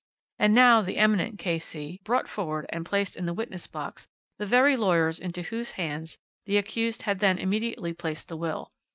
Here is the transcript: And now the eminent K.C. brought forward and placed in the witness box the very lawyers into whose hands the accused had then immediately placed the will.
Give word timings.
And 0.39 0.55
now 0.55 0.81
the 0.81 0.97
eminent 0.97 1.37
K.C. 1.37 2.01
brought 2.03 2.27
forward 2.27 2.65
and 2.69 2.83
placed 2.87 3.15
in 3.15 3.27
the 3.27 3.35
witness 3.35 3.67
box 3.67 4.07
the 4.39 4.47
very 4.47 4.75
lawyers 4.75 5.19
into 5.19 5.43
whose 5.43 5.69
hands 5.73 6.17
the 6.47 6.57
accused 6.57 7.03
had 7.03 7.19
then 7.19 7.37
immediately 7.37 7.93
placed 7.93 8.27
the 8.27 8.37
will. 8.37 8.71